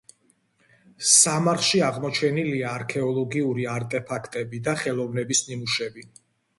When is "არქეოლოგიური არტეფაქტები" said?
2.79-4.65